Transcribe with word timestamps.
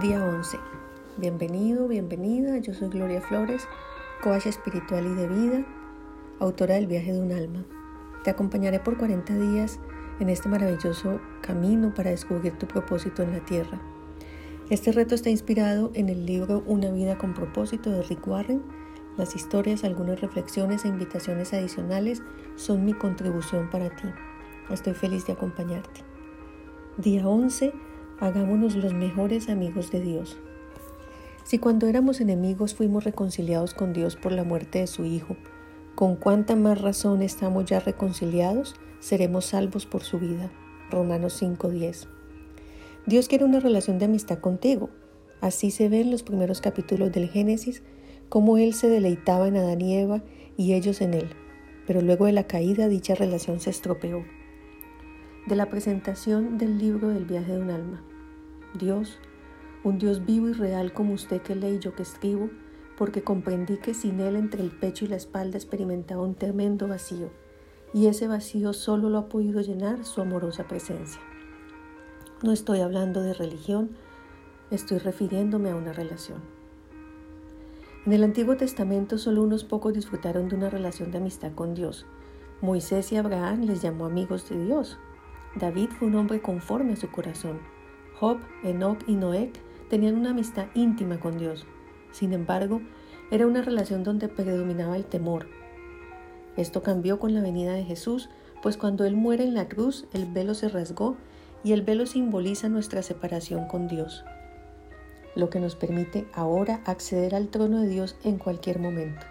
Día 0.00 0.24
11. 0.24 0.58
Bienvenido, 1.18 1.86
bienvenida. 1.86 2.56
Yo 2.56 2.72
soy 2.72 2.88
Gloria 2.88 3.20
Flores, 3.20 3.68
coach 4.22 4.46
espiritual 4.46 5.04
y 5.04 5.14
de 5.14 5.28
vida, 5.28 5.66
autora 6.40 6.76
del 6.76 6.86
viaje 6.86 7.12
de 7.12 7.20
un 7.20 7.30
alma. 7.30 7.66
Te 8.24 8.30
acompañaré 8.30 8.80
por 8.80 8.96
40 8.96 9.34
días 9.34 9.80
en 10.18 10.30
este 10.30 10.48
maravilloso 10.48 11.20
camino 11.42 11.92
para 11.92 12.08
descubrir 12.08 12.56
tu 12.56 12.66
propósito 12.66 13.22
en 13.22 13.32
la 13.32 13.44
tierra. 13.44 13.82
Este 14.70 14.92
reto 14.92 15.14
está 15.14 15.28
inspirado 15.28 15.90
en 15.92 16.08
el 16.08 16.24
libro 16.24 16.64
Una 16.66 16.90
vida 16.90 17.18
con 17.18 17.34
propósito 17.34 17.90
de 17.90 18.02
Rick 18.02 18.26
Warren. 18.26 18.62
Las 19.18 19.36
historias, 19.36 19.84
algunas 19.84 20.22
reflexiones 20.22 20.86
e 20.86 20.88
invitaciones 20.88 21.52
adicionales 21.52 22.22
son 22.56 22.86
mi 22.86 22.94
contribución 22.94 23.68
para 23.68 23.90
ti. 23.90 24.08
Estoy 24.70 24.94
feliz 24.94 25.26
de 25.26 25.34
acompañarte. 25.34 26.00
Día 26.96 27.28
11 27.28 27.74
hagámonos 28.22 28.76
los 28.76 28.94
mejores 28.94 29.48
amigos 29.48 29.90
de 29.90 30.00
Dios. 30.00 30.38
Si 31.42 31.58
cuando 31.58 31.88
éramos 31.88 32.20
enemigos 32.20 32.72
fuimos 32.72 33.02
reconciliados 33.02 33.74
con 33.74 33.92
Dios 33.92 34.14
por 34.14 34.30
la 34.30 34.44
muerte 34.44 34.78
de 34.78 34.86
su 34.86 35.04
Hijo, 35.04 35.36
con 35.96 36.14
cuánta 36.14 36.54
más 36.54 36.80
razón 36.80 37.20
estamos 37.20 37.64
ya 37.64 37.80
reconciliados, 37.80 38.76
seremos 39.00 39.46
salvos 39.46 39.86
por 39.86 40.04
su 40.04 40.20
vida. 40.20 40.52
Romanos 40.88 41.42
5:10. 41.42 42.06
Dios 43.06 43.26
quiere 43.26 43.44
una 43.44 43.58
relación 43.58 43.98
de 43.98 44.04
amistad 44.04 44.38
contigo. 44.38 44.88
Así 45.40 45.72
se 45.72 45.88
ve 45.88 46.04
los 46.04 46.22
primeros 46.22 46.60
capítulos 46.60 47.10
del 47.10 47.28
Génesis, 47.28 47.82
cómo 48.28 48.56
Él 48.56 48.72
se 48.72 48.88
deleitaba 48.88 49.48
en 49.48 49.56
Adán 49.56 49.80
y 49.80 49.96
Eva 49.96 50.22
y 50.56 50.74
ellos 50.74 51.00
en 51.00 51.14
Él. 51.14 51.30
Pero 51.88 52.00
luego 52.00 52.26
de 52.26 52.32
la 52.32 52.46
caída 52.46 52.86
dicha 52.86 53.16
relación 53.16 53.58
se 53.58 53.70
estropeó. 53.70 54.24
De 55.48 55.56
la 55.56 55.68
presentación 55.68 56.56
del 56.56 56.78
libro 56.78 57.08
del 57.08 57.24
viaje 57.24 57.50
de 57.50 57.58
un 57.58 57.70
alma. 57.70 58.04
Dios, 58.74 59.18
un 59.84 59.98
Dios 59.98 60.24
vivo 60.24 60.48
y 60.48 60.52
real 60.52 60.92
como 60.92 61.14
usted 61.14 61.42
que 61.42 61.54
lee 61.54 61.76
y 61.76 61.78
yo 61.78 61.94
que 61.94 62.02
escribo, 62.02 62.50
porque 62.96 63.22
comprendí 63.22 63.78
que 63.78 63.94
sin 63.94 64.20
Él 64.20 64.36
entre 64.36 64.62
el 64.62 64.70
pecho 64.70 65.04
y 65.04 65.08
la 65.08 65.16
espalda 65.16 65.56
experimentaba 65.58 66.22
un 66.22 66.34
tremendo 66.34 66.88
vacío, 66.88 67.30
y 67.92 68.06
ese 68.06 68.28
vacío 68.28 68.72
solo 68.72 69.10
lo 69.10 69.18
ha 69.18 69.28
podido 69.28 69.60
llenar 69.60 70.04
su 70.04 70.20
amorosa 70.20 70.64
presencia. 70.64 71.20
No 72.42 72.52
estoy 72.52 72.80
hablando 72.80 73.22
de 73.22 73.34
religión, 73.34 73.90
estoy 74.70 74.98
refiriéndome 74.98 75.70
a 75.70 75.76
una 75.76 75.92
relación. 75.92 76.40
En 78.04 78.12
el 78.12 78.24
Antiguo 78.24 78.56
Testamento 78.56 79.16
solo 79.16 79.44
unos 79.44 79.62
pocos 79.62 79.94
disfrutaron 79.94 80.48
de 80.48 80.56
una 80.56 80.70
relación 80.70 81.12
de 81.12 81.18
amistad 81.18 81.52
con 81.54 81.74
Dios. 81.74 82.04
Moisés 82.60 83.12
y 83.12 83.16
Abraham 83.16 83.62
les 83.62 83.80
llamó 83.80 84.06
amigos 84.06 84.48
de 84.48 84.64
Dios. 84.64 84.98
David 85.54 85.90
fue 85.90 86.08
un 86.08 86.16
hombre 86.16 86.40
conforme 86.40 86.94
a 86.94 86.96
su 86.96 87.10
corazón. 87.10 87.60
Job, 88.22 88.38
Enoch 88.62 89.00
y 89.08 89.16
Noé 89.16 89.50
tenían 89.90 90.14
una 90.14 90.30
amistad 90.30 90.66
íntima 90.74 91.18
con 91.18 91.38
Dios. 91.38 91.66
Sin 92.12 92.32
embargo, 92.32 92.80
era 93.32 93.48
una 93.48 93.62
relación 93.62 94.04
donde 94.04 94.28
predominaba 94.28 94.96
el 94.96 95.06
temor. 95.06 95.48
Esto 96.56 96.84
cambió 96.84 97.18
con 97.18 97.34
la 97.34 97.40
venida 97.40 97.72
de 97.72 97.82
Jesús, 97.82 98.30
pues 98.62 98.76
cuando 98.76 99.04
Él 99.06 99.16
muere 99.16 99.42
en 99.42 99.54
la 99.54 99.68
cruz, 99.68 100.06
el 100.12 100.26
velo 100.26 100.54
se 100.54 100.68
rasgó 100.68 101.16
y 101.64 101.72
el 101.72 101.82
velo 101.82 102.06
simboliza 102.06 102.68
nuestra 102.68 103.02
separación 103.02 103.66
con 103.66 103.88
Dios, 103.88 104.24
lo 105.34 105.50
que 105.50 105.58
nos 105.58 105.74
permite 105.74 106.28
ahora 106.32 106.80
acceder 106.84 107.34
al 107.34 107.48
trono 107.48 107.80
de 107.80 107.88
Dios 107.88 108.14
en 108.22 108.38
cualquier 108.38 108.78
momento. 108.78 109.26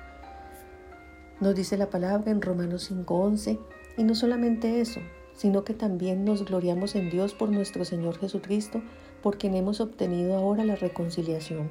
Nos 1.39 1.55
dice 1.55 1.77
la 1.77 1.89
palabra 1.89 2.29
en 2.29 2.41
Romanos 2.41 2.91
5:11, 2.91 3.57
y 3.95 4.03
no 4.03 4.15
solamente 4.15 4.81
eso, 4.81 4.99
sino 5.33 5.63
que 5.63 5.73
también 5.73 6.25
nos 6.25 6.45
gloriamos 6.45 6.95
en 6.95 7.09
Dios 7.09 7.33
por 7.33 7.49
nuestro 7.49 7.85
Señor 7.85 8.17
Jesucristo, 8.19 8.81
por 9.21 9.37
quien 9.37 9.55
hemos 9.55 9.79
obtenido 9.79 10.35
ahora 10.35 10.63
la 10.65 10.75
reconciliación. 10.75 11.69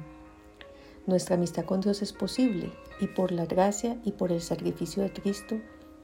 Nuestra 1.07 1.35
amistad 1.35 1.65
con 1.65 1.81
Dios 1.81 2.01
es 2.01 2.13
posible 2.13 2.71
y 2.99 3.07
por 3.07 3.31
la 3.31 3.45
gracia 3.45 3.97
y 4.03 4.11
por 4.11 4.31
el 4.31 4.41
sacrificio 4.41 5.03
de 5.03 5.11
Cristo, 5.11 5.57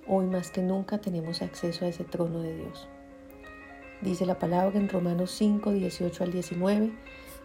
hoy 0.08 0.26
más 0.26 0.52
que 0.52 0.62
nunca 0.62 1.00
tenemos 1.00 1.42
acceso 1.42 1.86
a 1.86 1.88
ese 1.88 2.04
trono 2.04 2.42
de 2.42 2.56
Dios. 2.56 2.88
Dice 4.02 4.26
la 4.26 4.40
palabra 4.40 4.80
en 4.80 4.90
Romanos 4.90 5.32
5, 5.32 5.72
18 5.72 6.24
al 6.24 6.32
19, 6.32 6.92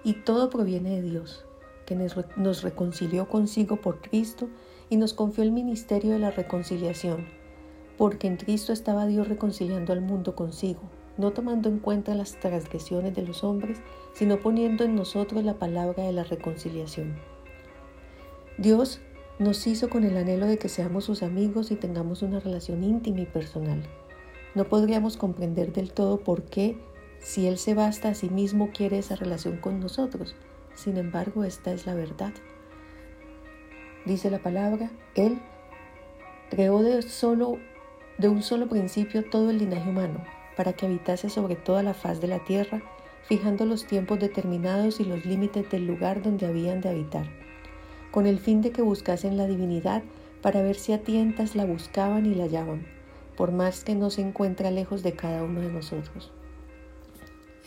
y 0.05 0.15
todo 0.15 0.51
proviene 0.51 0.97
de 0.97 1.03
Dios, 1.03 1.45
que 1.87 1.95
nos 1.95 2.62
reconcilió 2.62 3.28
consigo 3.28 3.77
por 3.77 4.01
Cristo 4.01 4.49
y 4.89 4.97
nos 4.97 5.15
confió 5.15 5.45
el 5.45 5.53
ministerio 5.53 6.12
de 6.12 6.19
la 6.19 6.31
reconciliación 6.31 7.41
porque 7.97 8.26
en 8.26 8.36
Cristo 8.36 8.72
estaba 8.72 9.06
Dios 9.06 9.28
reconciliando 9.28 9.92
al 9.92 10.00
mundo 10.00 10.34
consigo, 10.34 10.80
no 11.19 11.32
tomando 11.32 11.69
en 11.69 11.78
cuenta 11.78 12.14
las 12.14 12.38
transgresiones 12.41 13.14
de 13.14 13.22
los 13.22 13.44
hombres, 13.44 13.80
sino 14.12 14.38
poniendo 14.41 14.84
en 14.84 14.94
nosotros 14.94 15.44
la 15.44 15.54
palabra 15.54 16.04
de 16.04 16.12
la 16.12 16.25
reconciliación. 16.25 17.16
Dios 18.58 19.00
nos 19.38 19.66
hizo 19.66 19.88
con 19.88 20.04
el 20.04 20.16
anhelo 20.16 20.47
de 20.47 20.58
que 20.58 20.69
seamos 20.69 21.04
sus 21.04 21.22
amigos 21.22 21.70
y 21.70 21.76
tengamos 21.76 22.22
una 22.22 22.41
relación 22.41 22.84
íntima 22.84 23.20
y 23.20 23.26
personal. 23.26 23.82
No 24.54 24.64
podríamos 24.64 25.16
comprender 25.16 25.72
del 25.72 25.92
todo 25.92 26.20
por 26.20 26.42
qué, 26.42 26.76
si 27.19 27.47
Él 27.47 27.56
se 27.56 27.74
basta 27.74 28.09
a 28.09 28.14
sí 28.14 28.28
mismo, 28.28 28.70
quiere 28.72 28.98
esa 28.98 29.16
relación 29.16 29.56
con 29.56 29.80
nosotros. 29.80 30.34
Sin 30.74 30.97
embargo, 30.97 31.44
esta 31.44 31.72
es 31.72 31.86
la 31.86 31.94
verdad. 31.94 32.32
Dice 34.04 34.30
la 34.30 34.41
palabra, 34.41 34.91
Él 35.14 35.41
creó 36.50 36.82
de 36.82 37.03
solo 37.03 37.59
de 38.22 38.28
un 38.28 38.41
solo 38.41 38.69
principio 38.69 39.25
todo 39.25 39.50
el 39.50 39.59
linaje 39.59 39.91
humano, 39.91 40.25
para 40.56 40.72
que 40.75 40.87
habitase 40.87 41.28
sobre 41.28 41.56
toda 41.56 41.83
la 41.83 41.93
faz 41.93 42.21
de 42.21 42.28
la 42.28 42.38
tierra, 42.44 42.81
fijando 43.25 43.66
los 43.66 43.84
tiempos 43.84 44.21
determinados 44.21 45.00
y 45.00 45.05
los 45.05 45.27
límites 45.27 45.69
del 45.71 45.88
lugar 45.88 46.22
donde 46.22 46.47
habían 46.47 46.81
de 46.81 46.91
habitar, 46.91 47.27
con 48.12 48.28
el 48.28 48.38
fin 48.38 48.62
de 48.62 48.71
que 48.71 48.81
buscasen 48.81 49.37
la 49.37 49.49
divinidad 49.49 50.05
para 50.41 50.62
ver 50.62 50.77
si 50.77 50.93
a 50.93 51.03
tientas 51.03 51.56
la 51.56 51.65
buscaban 51.65 52.25
y 52.25 52.37
la 52.37 52.44
hallaban, 52.44 52.87
por 53.37 53.50
más 53.50 53.83
que 53.83 53.97
no 53.97 54.09
se 54.09 54.21
encuentra 54.21 54.71
lejos 54.71 55.03
de 55.03 55.15
cada 55.15 55.43
uno 55.43 55.60
de 55.60 55.72
nosotros. 55.72 56.31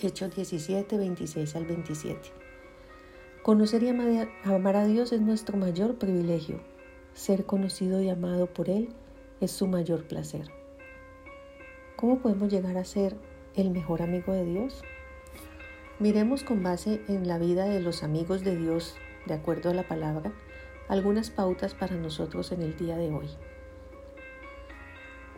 Hechos 0.02 0.34
17, 0.36 0.98
26 0.98 1.56
al 1.58 1.66
27. 1.66 2.32
Conocer 3.44 3.84
y 3.84 3.90
amar 3.90 4.76
a 4.78 4.86
Dios 4.86 5.12
es 5.12 5.20
nuestro 5.20 5.58
mayor 5.58 5.96
privilegio. 5.96 6.62
Ser 7.14 7.46
conocido 7.46 8.02
y 8.02 8.10
amado 8.10 8.48
por 8.48 8.70
Él 8.70 8.90
es 9.42 9.52
su 9.52 9.68
mayor 9.68 10.08
placer. 10.08 10.50
¿Cómo 11.96 12.20
podemos 12.20 12.52
llegar 12.52 12.78
a 12.78 12.86
ser 12.86 13.16
el 13.56 13.70
mejor 13.70 14.02
amigo 14.02 14.34
de 14.34 14.46
Dios? 14.46 14.84
Miremos 16.00 16.44
con 16.44 16.62
base 16.62 17.02
en 17.08 17.28
la 17.28 17.38
vida 17.38 17.66
de 17.66 17.80
los 17.80 18.04
amigos 18.04 18.44
de 18.44 18.56
Dios, 18.56 18.96
de 19.26 19.34
acuerdo 19.34 19.70
a 19.70 19.74
la 19.74 19.88
palabra, 19.88 20.34
algunas 20.88 21.30
pautas 21.30 21.74
para 21.74 21.96
nosotros 21.96 22.52
en 22.52 22.62
el 22.62 22.78
día 22.78 22.98
de 22.98 23.12
hoy. 23.12 23.30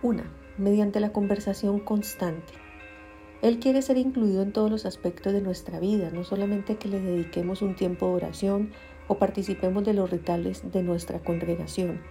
Una, 0.02 0.31
mediante 0.58 1.00
la 1.00 1.12
conversación 1.12 1.79
constante. 1.79 2.53
Él 3.41 3.59
quiere 3.59 3.84
ser 3.84 3.97
incluido 3.97 4.41
en 4.41 4.52
todos 4.52 4.72
los 4.72 4.85
aspectos 4.85 5.31
de 5.31 5.41
nuestra 5.41 5.79
vida, 5.79 6.09
no 6.09 6.24
solamente 6.24 6.78
que 6.78 6.88
le 6.88 7.00
dediquemos 7.00 7.62
un 7.62 7.75
tiempo 7.75 8.08
de 8.08 8.14
oración 8.14 8.72
o 9.08 9.19
participemos 9.19 9.85
de 9.85 9.94
los 9.94 10.09
rituales 10.09 10.72
de 10.72 10.81
nuestra 10.81 11.19
congregación, 11.19 12.02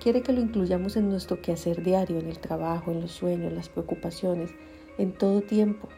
Quiere 0.00 0.22
que 0.22 0.32
lo 0.32 0.40
incluyamos 0.40 0.96
en 0.96 1.10
nuestro 1.10 1.42
quehacer 1.42 1.82
diario, 1.82 2.18
en 2.18 2.28
el 2.28 2.38
trabajo, 2.38 2.90
en 2.90 3.02
los 3.02 3.12
sueños, 3.12 3.52
las 3.52 3.68
preocupaciones, 3.68 4.50
en 4.96 5.12
todo 5.12 5.42
tiempo. 5.42 5.90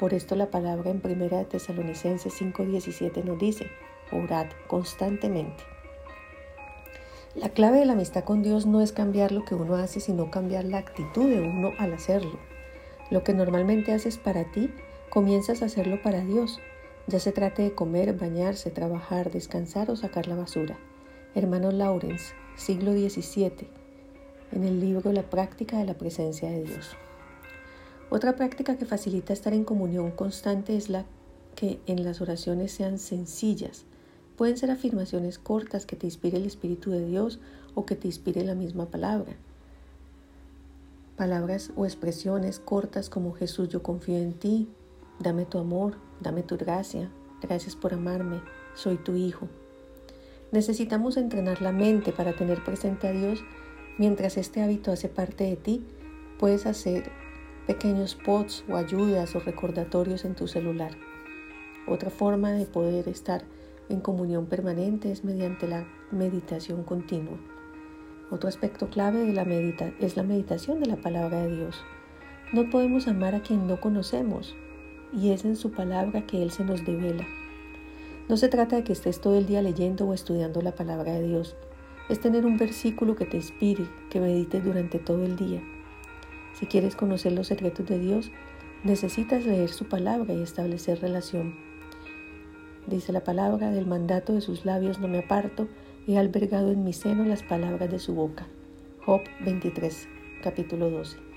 Por 0.00 0.14
esto 0.14 0.34
la 0.34 0.50
palabra 0.50 0.90
en 0.90 1.00
1 1.04 1.28
de 1.28 1.44
Tesalonicenses 1.44 2.34
5:17 2.34 3.22
nos 3.22 3.38
dice, 3.38 3.68
orad 4.10 4.46
constantemente. 4.66 5.62
La 7.36 7.50
clave 7.50 7.78
de 7.78 7.84
la 7.84 7.92
amistad 7.92 8.24
con 8.24 8.42
Dios 8.42 8.66
no 8.66 8.80
es 8.80 8.90
cambiar 8.90 9.30
lo 9.30 9.44
que 9.44 9.54
uno 9.54 9.76
hace, 9.76 10.00
sino 10.00 10.32
cambiar 10.32 10.64
la 10.64 10.78
actitud 10.78 11.30
de 11.30 11.40
uno 11.40 11.70
al 11.78 11.92
hacerlo. 11.92 12.36
Lo 13.12 13.22
que 13.22 13.32
normalmente 13.32 13.92
haces 13.92 14.18
para 14.18 14.50
ti, 14.50 14.74
comienzas 15.08 15.62
a 15.62 15.66
hacerlo 15.66 16.02
para 16.02 16.24
Dios, 16.24 16.58
ya 17.06 17.20
se 17.20 17.30
trate 17.30 17.62
de 17.62 17.74
comer, 17.76 18.12
bañarse, 18.18 18.72
trabajar, 18.72 19.30
descansar 19.30 19.88
o 19.88 19.94
sacar 19.94 20.26
la 20.26 20.34
basura. 20.34 20.76
Hermano 21.36 21.70
Lawrence, 21.70 22.34
siglo 22.60 22.92
XVII, 22.92 23.68
en 24.52 24.64
el 24.64 24.80
libro 24.80 25.14
La 25.14 25.22
práctica 25.30 25.78
de 25.78 25.86
la 25.86 25.94
presencia 25.94 26.50
de 26.50 26.62
Dios. 26.62 26.90
Otra 28.10 28.36
práctica 28.36 28.76
que 28.76 28.84
facilita 28.84 29.32
estar 29.32 29.54
en 29.54 29.64
comunión 29.64 30.10
constante 30.10 30.76
es 30.76 30.90
la 30.90 31.06
que 31.56 31.80
en 31.86 32.04
las 32.04 32.20
oraciones 32.20 32.70
sean 32.70 32.98
sencillas. 32.98 33.86
Pueden 34.36 34.58
ser 34.58 34.70
afirmaciones 34.70 35.38
cortas 35.38 35.86
que 35.86 35.96
te 35.96 36.06
inspire 36.06 36.36
el 36.36 36.44
Espíritu 36.44 36.90
de 36.90 37.06
Dios 37.06 37.40
o 37.74 37.86
que 37.86 37.96
te 37.96 38.08
inspire 38.08 38.44
la 38.44 38.54
misma 38.54 38.90
palabra. 38.90 39.32
Palabras 41.16 41.72
o 41.76 41.86
expresiones 41.86 42.58
cortas 42.58 43.08
como 43.08 43.32
Jesús, 43.32 43.70
yo 43.70 43.82
confío 43.82 44.18
en 44.18 44.34
ti, 44.34 44.68
dame 45.18 45.46
tu 45.46 45.56
amor, 45.58 45.94
dame 46.20 46.42
tu 46.42 46.58
gracia, 46.58 47.10
gracias 47.40 47.74
por 47.74 47.94
amarme, 47.94 48.42
soy 48.74 48.98
tu 48.98 49.16
hijo. 49.16 49.48
Necesitamos 50.52 51.16
entrenar 51.16 51.62
la 51.62 51.70
mente 51.70 52.12
para 52.12 52.32
tener 52.32 52.64
presente 52.64 53.06
a 53.06 53.12
Dios. 53.12 53.44
Mientras 53.98 54.36
este 54.36 54.62
hábito 54.62 54.90
hace 54.90 55.08
parte 55.08 55.44
de 55.44 55.56
ti, 55.56 55.84
puedes 56.38 56.66
hacer 56.66 57.10
pequeños 57.66 58.16
pods 58.16 58.64
o 58.68 58.76
ayudas 58.76 59.36
o 59.36 59.40
recordatorios 59.40 60.24
en 60.24 60.34
tu 60.34 60.48
celular. 60.48 60.92
Otra 61.86 62.10
forma 62.10 62.50
de 62.50 62.66
poder 62.66 63.08
estar 63.08 63.44
en 63.88 64.00
comunión 64.00 64.46
permanente 64.46 65.12
es 65.12 65.24
mediante 65.24 65.68
la 65.68 65.86
meditación 66.10 66.82
continua. 66.82 67.38
Otro 68.30 68.48
aspecto 68.48 68.90
clave 68.90 69.20
de 69.20 69.32
la 69.32 69.44
medita 69.44 69.92
es 70.00 70.16
la 70.16 70.22
meditación 70.22 70.80
de 70.80 70.86
la 70.86 70.96
palabra 70.96 71.42
de 71.42 71.56
Dios. 71.56 71.80
No 72.52 72.70
podemos 72.70 73.06
amar 73.06 73.36
a 73.36 73.42
quien 73.42 73.68
no 73.68 73.80
conocemos 73.80 74.56
y 75.12 75.30
es 75.30 75.44
en 75.44 75.54
su 75.54 75.70
palabra 75.70 76.26
que 76.26 76.42
Él 76.42 76.50
se 76.50 76.64
nos 76.64 76.84
devela. 76.84 77.26
No 78.30 78.36
se 78.36 78.48
trata 78.48 78.76
de 78.76 78.84
que 78.84 78.92
estés 78.92 79.20
todo 79.20 79.36
el 79.36 79.46
día 79.46 79.60
leyendo 79.60 80.06
o 80.06 80.14
estudiando 80.14 80.62
la 80.62 80.70
palabra 80.70 81.14
de 81.14 81.26
Dios. 81.26 81.56
Es 82.08 82.20
tener 82.20 82.46
un 82.46 82.58
versículo 82.58 83.16
que 83.16 83.26
te 83.26 83.38
inspire, 83.38 83.88
que 84.08 84.20
medites 84.20 84.64
durante 84.64 85.00
todo 85.00 85.24
el 85.24 85.34
día. 85.34 85.60
Si 86.54 86.66
quieres 86.66 86.94
conocer 86.94 87.32
los 87.32 87.48
secretos 87.48 87.88
de 87.88 87.98
Dios, 87.98 88.30
necesitas 88.84 89.44
leer 89.44 89.70
su 89.70 89.88
palabra 89.88 90.32
y 90.32 90.42
establecer 90.42 91.00
relación. 91.00 91.56
Dice 92.86 93.12
la 93.12 93.24
palabra, 93.24 93.72
del 93.72 93.86
mandato 93.88 94.32
de 94.32 94.42
sus 94.42 94.64
labios 94.64 95.00
no 95.00 95.08
me 95.08 95.18
aparto, 95.18 95.66
he 96.06 96.16
albergado 96.16 96.70
en 96.70 96.84
mi 96.84 96.92
seno 96.92 97.24
las 97.24 97.42
palabras 97.42 97.90
de 97.90 97.98
su 97.98 98.14
boca. 98.14 98.46
Job 99.04 99.22
23, 99.44 100.06
capítulo 100.40 100.88
12. 100.88 101.29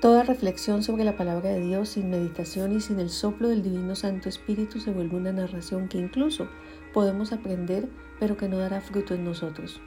Toda 0.00 0.22
reflexión 0.22 0.82
sobre 0.82 1.04
la 1.04 1.16
palabra 1.16 1.50
de 1.50 1.60
Dios 1.60 1.90
sin 1.90 2.10
meditación 2.10 2.76
y 2.76 2.80
sin 2.80 3.00
el 3.00 3.08
soplo 3.08 3.48
del 3.48 3.62
Divino 3.62 3.94
Santo 3.94 4.28
Espíritu 4.28 4.78
se 4.78 4.90
vuelve 4.90 5.16
una 5.16 5.32
narración 5.32 5.88
que 5.88 5.98
incluso 5.98 6.48
podemos 6.92 7.32
aprender, 7.32 7.88
pero 8.20 8.36
que 8.36 8.48
no 8.48 8.58
dará 8.58 8.80
fruto 8.80 9.14
en 9.14 9.24
nosotros. 9.24 9.80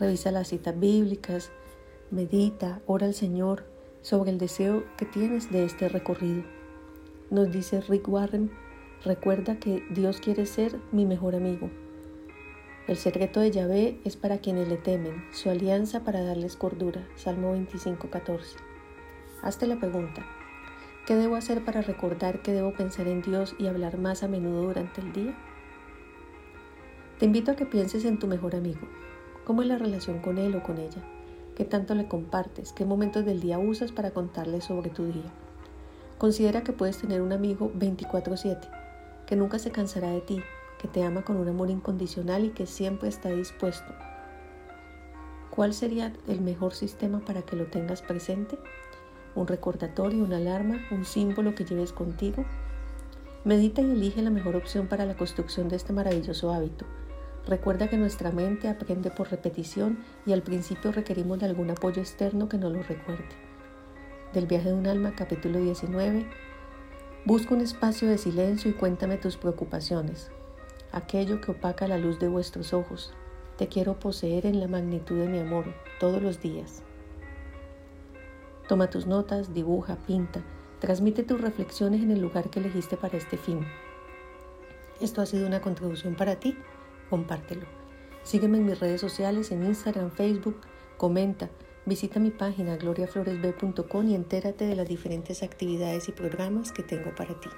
Revisa 0.00 0.30
las 0.30 0.48
citas 0.48 0.78
bíblicas, 0.78 1.50
medita, 2.10 2.80
ora 2.86 3.06
al 3.06 3.14
Señor 3.14 3.64
sobre 4.00 4.30
el 4.30 4.38
deseo 4.38 4.84
que 4.96 5.04
tienes 5.04 5.50
de 5.50 5.64
este 5.64 5.88
recorrido. 5.88 6.42
Nos 7.30 7.50
dice 7.50 7.80
Rick 7.82 8.08
Warren, 8.08 8.50
recuerda 9.04 9.58
que 9.58 9.82
Dios 9.90 10.20
quiere 10.20 10.46
ser 10.46 10.78
mi 10.92 11.04
mejor 11.04 11.34
amigo. 11.34 11.70
El 12.86 12.96
secreto 12.96 13.40
de 13.40 13.50
Yahvé 13.50 13.98
es 14.04 14.16
para 14.16 14.38
quienes 14.38 14.68
le 14.68 14.76
temen, 14.76 15.24
su 15.32 15.50
alianza 15.50 16.04
para 16.04 16.22
darles 16.22 16.56
cordura. 16.56 17.06
Salmo 17.16 17.52
25, 17.52 18.10
14. 18.10 18.75
Hazte 19.42 19.66
la 19.66 19.76
pregunta, 19.76 20.24
¿qué 21.06 21.14
debo 21.14 21.36
hacer 21.36 21.62
para 21.62 21.82
recordar 21.82 22.40
que 22.40 22.52
debo 22.52 22.72
pensar 22.72 23.06
en 23.06 23.20
Dios 23.20 23.54
y 23.58 23.66
hablar 23.66 23.98
más 23.98 24.22
a 24.22 24.28
menudo 24.28 24.62
durante 24.62 25.02
el 25.02 25.12
día? 25.12 25.36
Te 27.18 27.26
invito 27.26 27.52
a 27.52 27.56
que 27.56 27.66
pienses 27.66 28.06
en 28.06 28.18
tu 28.18 28.26
mejor 28.26 28.56
amigo. 28.56 28.88
¿Cómo 29.44 29.62
es 29.62 29.68
la 29.68 29.78
relación 29.78 30.20
con 30.20 30.38
él 30.38 30.54
o 30.56 30.62
con 30.62 30.78
ella? 30.78 31.02
¿Qué 31.54 31.64
tanto 31.64 31.94
le 31.94 32.08
compartes? 32.08 32.72
¿Qué 32.72 32.86
momentos 32.86 33.24
del 33.24 33.40
día 33.40 33.58
usas 33.58 33.92
para 33.92 34.10
contarle 34.10 34.60
sobre 34.62 34.90
tu 34.90 35.04
día? 35.04 35.30
Considera 36.18 36.62
que 36.62 36.72
puedes 36.72 36.98
tener 36.98 37.20
un 37.20 37.32
amigo 37.32 37.70
24/7, 37.74 38.68
que 39.26 39.36
nunca 39.36 39.58
se 39.58 39.70
cansará 39.70 40.10
de 40.10 40.22
ti, 40.22 40.42
que 40.78 40.88
te 40.88 41.04
ama 41.04 41.22
con 41.22 41.36
un 41.36 41.48
amor 41.48 41.70
incondicional 41.70 42.46
y 42.46 42.50
que 42.50 42.66
siempre 42.66 43.10
está 43.10 43.28
dispuesto. 43.30 43.94
¿Cuál 45.50 45.72
sería 45.72 46.12
el 46.26 46.40
mejor 46.40 46.74
sistema 46.74 47.20
para 47.20 47.42
que 47.42 47.56
lo 47.56 47.66
tengas 47.66 48.02
presente? 48.02 48.58
Un 49.36 49.46
recordatorio, 49.46 50.24
una 50.24 50.38
alarma, 50.38 50.80
un 50.90 51.04
símbolo 51.04 51.54
que 51.54 51.64
lleves 51.64 51.92
contigo. 51.92 52.44
Medita 53.44 53.82
y 53.82 53.90
elige 53.90 54.22
la 54.22 54.30
mejor 54.30 54.56
opción 54.56 54.88
para 54.88 55.06
la 55.06 55.16
construcción 55.16 55.68
de 55.68 55.76
este 55.76 55.92
maravilloso 55.92 56.52
hábito. 56.52 56.84
Recuerda 57.46 57.88
que 57.88 57.96
nuestra 57.96 58.32
mente 58.32 58.68
aprende 58.68 59.10
por 59.10 59.30
repetición 59.30 60.00
y 60.26 60.32
al 60.32 60.42
principio 60.42 60.90
requerimos 60.90 61.38
de 61.38 61.46
algún 61.46 61.70
apoyo 61.70 62.02
externo 62.02 62.48
que 62.48 62.58
nos 62.58 62.72
lo 62.72 62.82
recuerde. 62.82 63.28
Del 64.32 64.46
viaje 64.46 64.70
de 64.70 64.74
un 64.74 64.88
alma, 64.88 65.14
capítulo 65.14 65.60
19. 65.60 66.26
Busca 67.24 67.54
un 67.54 67.60
espacio 67.60 68.08
de 68.08 68.18
silencio 68.18 68.70
y 68.70 68.74
cuéntame 68.74 69.16
tus 69.16 69.36
preocupaciones, 69.36 70.30
aquello 70.90 71.40
que 71.40 71.52
opaca 71.52 71.86
la 71.86 71.98
luz 71.98 72.18
de 72.18 72.28
vuestros 72.28 72.72
ojos. 72.72 73.12
Te 73.58 73.68
quiero 73.68 73.98
poseer 74.00 74.44
en 74.46 74.58
la 74.58 74.66
magnitud 74.66 75.16
de 75.16 75.28
mi 75.28 75.38
amor 75.38 75.66
todos 76.00 76.20
los 76.20 76.40
días. 76.40 76.82
Toma 78.68 78.90
tus 78.90 79.06
notas, 79.06 79.54
dibuja, 79.54 79.96
pinta, 80.06 80.42
transmite 80.80 81.22
tus 81.22 81.40
reflexiones 81.40 82.02
en 82.02 82.10
el 82.10 82.20
lugar 82.20 82.50
que 82.50 82.58
elegiste 82.58 82.96
para 82.96 83.16
este 83.16 83.36
fin. 83.36 83.66
Esto 85.00 85.20
ha 85.20 85.26
sido 85.26 85.46
una 85.46 85.60
contribución 85.60 86.16
para 86.16 86.36
ti, 86.36 86.58
compártelo. 87.08 87.66
Sígueme 88.24 88.58
en 88.58 88.66
mis 88.66 88.80
redes 88.80 89.00
sociales, 89.00 89.52
en 89.52 89.64
Instagram, 89.64 90.10
Facebook, 90.10 90.60
comenta, 90.96 91.48
visita 91.84 92.18
mi 92.18 92.30
página 92.30 92.76
gloriafloresb.com 92.76 94.08
y 94.08 94.14
entérate 94.16 94.66
de 94.66 94.74
las 94.74 94.88
diferentes 94.88 95.44
actividades 95.44 96.08
y 96.08 96.12
programas 96.12 96.72
que 96.72 96.82
tengo 96.82 97.14
para 97.14 97.38
ti. 97.38 97.50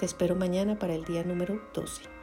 Te 0.00 0.06
espero 0.06 0.34
mañana 0.34 0.80
para 0.80 0.94
el 0.94 1.04
día 1.04 1.22
número 1.22 1.60
12. 1.74 2.21